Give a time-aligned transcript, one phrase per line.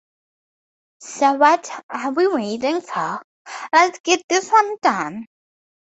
[1.01, 3.21] So what are we waiting for?
[3.71, 5.27] Let’s get this done.